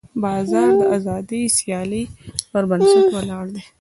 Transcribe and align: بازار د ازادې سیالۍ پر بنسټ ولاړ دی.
بازار 0.23 0.69
د 0.79 0.83
ازادې 0.95 1.41
سیالۍ 1.57 2.03
پر 2.51 2.63
بنسټ 2.69 3.05
ولاړ 3.15 3.45
دی. 3.55 3.63